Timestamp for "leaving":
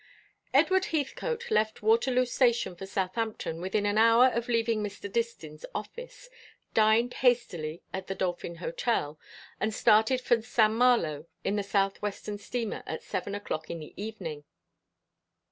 4.49-4.81